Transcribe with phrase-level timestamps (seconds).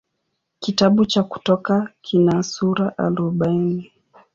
[0.59, 3.91] Kitabu cha Kutoka kina sura arobaini.